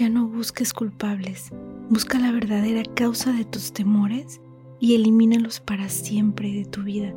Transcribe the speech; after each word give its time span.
Ya 0.00 0.08
no 0.08 0.26
busques 0.26 0.72
culpables, 0.72 1.50
busca 1.90 2.18
la 2.18 2.32
verdadera 2.32 2.82
causa 2.94 3.34
de 3.34 3.44
tus 3.44 3.74
temores 3.74 4.40
y 4.78 4.94
elimínalos 4.94 5.60
para 5.60 5.90
siempre 5.90 6.50
de 6.54 6.64
tu 6.64 6.84
vida. 6.84 7.14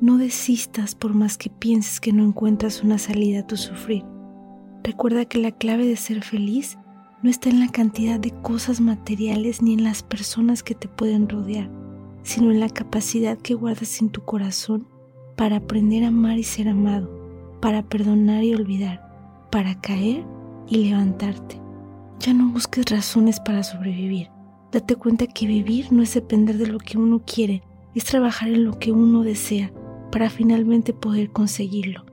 No 0.00 0.16
desistas 0.16 0.94
por 0.94 1.12
más 1.12 1.36
que 1.36 1.50
pienses 1.50 2.00
que 2.00 2.14
no 2.14 2.24
encuentras 2.24 2.82
una 2.82 2.96
salida 2.96 3.40
a 3.40 3.46
tu 3.46 3.58
sufrir. 3.58 4.04
Recuerda 4.82 5.26
que 5.26 5.36
la 5.36 5.50
clave 5.50 5.84
de 5.84 5.96
ser 5.96 6.22
feliz 6.22 6.78
no 7.22 7.28
está 7.28 7.50
en 7.50 7.60
la 7.60 7.68
cantidad 7.68 8.18
de 8.18 8.30
cosas 8.30 8.80
materiales 8.80 9.60
ni 9.60 9.74
en 9.74 9.84
las 9.84 10.02
personas 10.02 10.62
que 10.62 10.74
te 10.74 10.88
pueden 10.88 11.28
rodear, 11.28 11.68
sino 12.22 12.50
en 12.52 12.58
la 12.58 12.70
capacidad 12.70 13.36
que 13.36 13.52
guardas 13.52 14.00
en 14.00 14.08
tu 14.08 14.22
corazón 14.22 14.88
para 15.36 15.56
aprender 15.56 16.04
a 16.04 16.08
amar 16.08 16.38
y 16.38 16.44
ser 16.44 16.70
amado, 16.70 17.58
para 17.60 17.82
perdonar 17.82 18.44
y 18.44 18.54
olvidar, 18.54 19.46
para 19.50 19.78
caer 19.82 20.24
y 20.66 20.86
levantarte. 20.86 21.63
Ya 22.24 22.32
no 22.32 22.48
busques 22.48 22.86
razones 22.86 23.38
para 23.38 23.62
sobrevivir. 23.62 24.30
Date 24.72 24.96
cuenta 24.96 25.26
que 25.26 25.46
vivir 25.46 25.92
no 25.92 26.02
es 26.02 26.14
depender 26.14 26.56
de 26.56 26.66
lo 26.66 26.78
que 26.78 26.96
uno 26.96 27.22
quiere, 27.22 27.62
es 27.94 28.06
trabajar 28.06 28.48
en 28.48 28.64
lo 28.64 28.78
que 28.78 28.92
uno 28.92 29.24
desea 29.24 29.70
para 30.10 30.30
finalmente 30.30 30.94
poder 30.94 31.32
conseguirlo. 31.32 32.06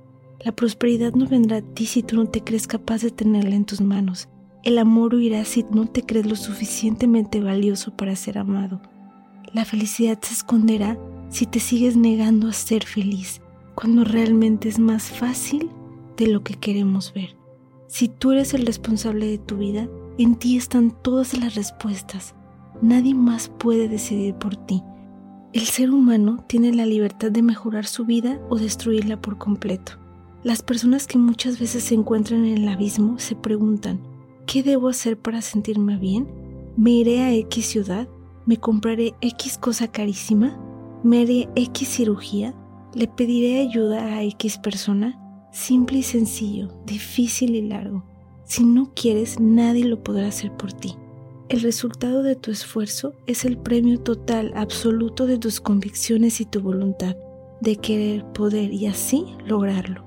La 0.44 0.52
prosperidad 0.52 1.14
no 1.14 1.28
vendrá 1.28 1.58
a 1.58 1.62
ti 1.62 1.86
si 1.86 2.04
tú 2.04 2.18
no 2.18 2.26
te 2.26 2.44
crees 2.44 2.68
capaz 2.68 3.04
de 3.04 3.12
tenerla 3.12 3.56
en 3.56 3.64
tus 3.64 3.80
manos. 3.80 4.28
El 4.64 4.80
amor 4.80 5.16
huirá 5.16 5.46
si 5.46 5.64
no 5.72 5.86
te 5.86 6.04
crees 6.04 6.26
lo 6.26 6.36
suficientemente 6.36 7.40
valioso 7.40 7.96
para 7.96 8.18
ser 8.18 8.38
amado. 8.38 8.82
La 9.54 9.64
felicidad 9.64 10.20
se 10.22 10.34
esconderá 10.34 11.00
si 11.30 11.46
te 11.46 11.62
sigues 11.62 11.96
negando 11.96 12.50
a 12.50 12.54
ser 12.54 12.84
feliz, 12.84 13.42
cuando 13.76 14.04
realmente 14.04 14.68
es 14.68 14.78
más 14.78 15.10
fácil 15.10 15.70
de 16.18 16.28
lo 16.28 16.44
que 16.44 16.56
queremos 16.56 17.14
ver. 17.14 17.38
Si 17.88 18.08
tú 18.10 18.32
eres 18.32 18.54
el 18.54 18.66
responsable 18.66 19.28
de 19.28 19.38
tu 19.38 19.58
vida, 19.58 19.90
en 20.18 20.36
ti 20.36 20.58
están 20.58 20.92
todas 20.92 21.38
las 21.38 21.56
respuestas. 21.56 22.36
Nadie 22.82 23.14
más 23.14 23.50
puede 23.50 23.88
decidir 23.88 24.36
por 24.36 24.56
ti. 24.56 24.84
El 25.54 25.64
ser 25.64 25.92
humano 25.92 26.44
tiene 26.48 26.74
la 26.74 26.86
libertad 26.86 27.32
de 27.32 27.42
mejorar 27.42 27.86
su 27.86 28.06
vida 28.06 28.40
o 28.50 28.58
destruirla 28.58 29.22
por 29.22 29.38
completo. 29.38 29.94
Las 30.44 30.64
personas 30.64 31.08
que 31.08 31.18
muchas 31.18 31.60
veces 31.60 31.84
se 31.84 31.94
encuentran 31.94 32.46
en 32.46 32.58
el 32.58 32.68
abismo 32.68 33.20
se 33.20 33.36
preguntan, 33.36 34.00
¿qué 34.48 34.64
debo 34.64 34.88
hacer 34.88 35.20
para 35.20 35.42
sentirme 35.42 35.98
bien? 35.98 36.28
¿Me 36.78 36.92
iré 36.92 37.22
a 37.22 37.34
X 37.34 37.66
ciudad? 37.66 38.08
¿Me 38.46 38.58
compraré 38.58 39.14
X 39.22 39.58
cosa 39.58 39.90
carísima? 39.90 40.58
¿Me 41.04 41.22
haré 41.22 41.50
X 41.56 41.90
cirugía? 41.90 42.56
¿Le 42.94 43.08
pediré 43.08 43.60
ayuda 43.60 44.16
a 44.16 44.24
X 44.24 44.58
persona? 44.58 45.20
Simple 45.52 46.00
y 46.00 46.04
sencillo, 46.04 46.74
difícil 46.86 47.56
y 47.56 47.62
largo. 47.62 48.11
Si 48.52 48.66
no 48.66 48.92
quieres, 48.94 49.40
nadie 49.40 49.86
lo 49.86 50.04
podrá 50.04 50.28
hacer 50.28 50.52
por 50.52 50.74
ti. 50.74 50.98
El 51.48 51.62
resultado 51.62 52.22
de 52.22 52.36
tu 52.36 52.52
esfuerzo 52.52 53.14
es 53.26 53.46
el 53.46 53.56
premio 53.56 53.98
total 54.02 54.52
absoluto 54.58 55.26
de 55.26 55.38
tus 55.38 55.62
convicciones 55.62 56.42
y 56.42 56.46
tu 56.46 56.60
voluntad 56.60 57.16
de 57.62 57.78
querer, 57.78 58.26
poder 58.34 58.74
y 58.74 58.88
así 58.88 59.24
lograrlo. 59.46 60.04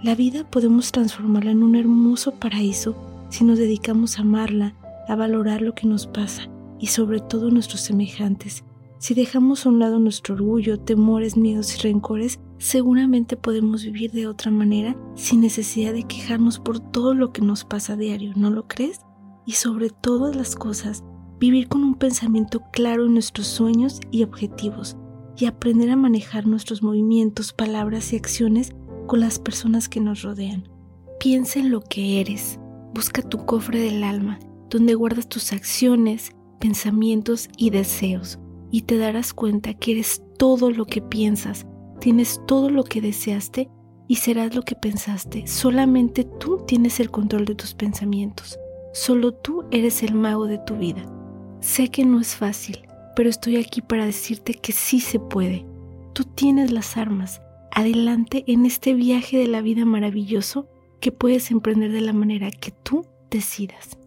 La 0.00 0.14
vida 0.14 0.48
podemos 0.48 0.92
transformarla 0.92 1.50
en 1.50 1.64
un 1.64 1.74
hermoso 1.74 2.36
paraíso 2.38 2.94
si 3.30 3.42
nos 3.42 3.58
dedicamos 3.58 4.16
a 4.16 4.22
amarla, 4.22 4.76
a 5.08 5.16
valorar 5.16 5.60
lo 5.60 5.74
que 5.74 5.88
nos 5.88 6.06
pasa 6.06 6.48
y 6.78 6.86
sobre 6.86 7.18
todo 7.18 7.50
nuestros 7.50 7.80
semejantes. 7.80 8.62
Si 8.98 9.14
dejamos 9.14 9.66
a 9.66 9.70
un 9.70 9.80
lado 9.80 9.98
nuestro 9.98 10.36
orgullo, 10.36 10.78
temores, 10.78 11.36
miedos 11.36 11.74
y 11.74 11.80
rencores, 11.80 12.38
seguramente 12.58 13.36
podemos 13.36 13.84
vivir 13.84 14.12
de 14.12 14.26
otra 14.26 14.50
manera 14.50 14.96
sin 15.14 15.40
necesidad 15.40 15.92
de 15.92 16.04
quejarnos 16.04 16.58
por 16.58 16.80
todo 16.80 17.14
lo 17.14 17.32
que 17.32 17.42
nos 17.42 17.64
pasa 17.64 17.94
a 17.94 17.96
diario, 17.96 18.32
¿no 18.36 18.50
lo 18.50 18.66
crees? 18.68 19.00
y 19.48 19.52
sobre 19.52 19.88
todas 19.88 20.36
las 20.36 20.54
cosas, 20.54 21.02
vivir 21.40 21.68
con 21.68 21.82
un 21.82 21.94
pensamiento 21.94 22.60
claro 22.70 23.06
en 23.06 23.14
nuestros 23.14 23.46
sueños 23.46 23.98
y 24.10 24.22
objetivos 24.22 24.98
y 25.38 25.46
aprender 25.46 25.88
a 25.88 25.96
manejar 25.96 26.46
nuestros 26.46 26.82
movimientos, 26.82 27.54
palabras 27.54 28.12
y 28.12 28.16
acciones 28.16 28.74
con 29.06 29.20
las 29.20 29.38
personas 29.38 29.88
que 29.88 30.00
nos 30.00 30.20
rodean. 30.20 30.68
Piensa 31.18 31.60
en 31.60 31.70
lo 31.70 31.80
que 31.80 32.20
eres, 32.20 32.60
busca 32.92 33.22
tu 33.22 33.46
cofre 33.46 33.80
del 33.80 34.04
alma, 34.04 34.38
donde 34.68 34.94
guardas 34.94 35.30
tus 35.30 35.54
acciones, 35.54 36.32
pensamientos 36.60 37.48
y 37.56 37.70
deseos, 37.70 38.38
y 38.70 38.82
te 38.82 38.98
darás 38.98 39.32
cuenta 39.32 39.72
que 39.72 39.92
eres 39.92 40.22
todo 40.36 40.70
lo 40.70 40.84
que 40.84 41.00
piensas, 41.00 41.66
tienes 42.00 42.40
todo 42.46 42.70
lo 42.70 42.84
que 42.84 43.00
deseaste 43.00 43.70
y 44.06 44.16
serás 44.16 44.54
lo 44.54 44.62
que 44.62 44.74
pensaste. 44.74 45.46
Solamente 45.46 46.24
tú 46.24 46.64
tienes 46.66 46.98
el 47.00 47.10
control 47.10 47.44
de 47.44 47.54
tus 47.54 47.74
pensamientos. 47.74 48.58
Solo 48.92 49.32
tú 49.32 49.64
eres 49.70 50.02
el 50.02 50.14
mago 50.14 50.46
de 50.46 50.58
tu 50.58 50.76
vida. 50.76 51.04
Sé 51.60 51.88
que 51.88 52.04
no 52.04 52.20
es 52.20 52.34
fácil, 52.34 52.78
pero 53.14 53.28
estoy 53.28 53.56
aquí 53.56 53.82
para 53.82 54.06
decirte 54.06 54.54
que 54.54 54.72
sí 54.72 55.00
se 55.00 55.18
puede. 55.18 55.66
Tú 56.14 56.24
tienes 56.24 56.72
las 56.72 56.96
armas. 56.96 57.42
Adelante 57.70 58.44
en 58.46 58.64
este 58.64 58.94
viaje 58.94 59.36
de 59.36 59.46
la 59.46 59.60
vida 59.60 59.84
maravilloso 59.84 60.68
que 61.00 61.12
puedes 61.12 61.50
emprender 61.50 61.92
de 61.92 62.00
la 62.00 62.12
manera 62.12 62.50
que 62.50 62.70
tú 62.70 63.06
decidas. 63.30 63.98